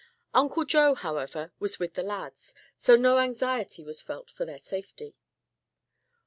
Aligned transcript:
Uncle 0.33 0.65
Joe, 0.65 0.95
however, 0.95 1.51
was 1.59 1.77
with 1.77 1.93
the 1.93 2.01
lads, 2.01 2.55
so 2.75 2.95
no 2.95 3.19
anxiety 3.19 3.83
was 3.83 4.01
felt 4.01 4.31
for 4.31 4.45
their 4.45 4.57
safety. 4.57 5.13